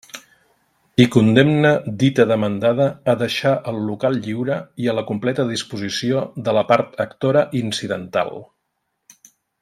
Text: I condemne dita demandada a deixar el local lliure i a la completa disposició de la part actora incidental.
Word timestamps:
I 1.03 1.05
condemne 1.15 1.73
dita 2.03 2.23
demandada 2.31 2.87
a 3.13 3.15
deixar 3.23 3.51
el 3.73 3.77
local 3.91 4.17
lliure 4.23 4.55
i 4.85 4.89
a 4.93 4.99
la 5.03 5.07
completa 5.13 5.45
disposició 5.53 6.23
de 6.47 6.55
la 6.59 6.63
part 6.71 6.97
actora 7.09 7.45
incidental. 7.65 8.33